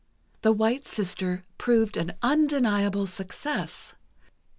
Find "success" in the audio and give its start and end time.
3.05-3.93